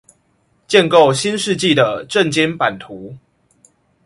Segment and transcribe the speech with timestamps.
[0.67, 3.15] 構建新世紀的政經版圖